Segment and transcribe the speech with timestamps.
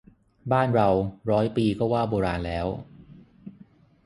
[0.51, 0.89] บ้านเรา
[1.31, 2.67] ร้อยปีก็ว่าโบราณแล้ว